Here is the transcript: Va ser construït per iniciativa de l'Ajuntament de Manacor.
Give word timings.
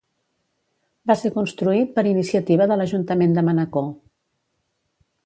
Va 1.11 1.15
ser 1.19 1.31
construït 1.35 1.93
per 1.97 2.05
iniciativa 2.13 2.67
de 2.71 2.79
l'Ajuntament 2.79 3.37
de 3.39 3.45
Manacor. 3.51 3.87